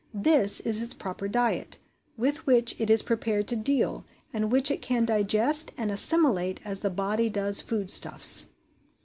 [0.15, 1.77] This is its proper diet,
[2.17, 6.79] with which it is prepared to deal, and which it can digest and assimilate as
[6.79, 8.47] the body does foodstuffs.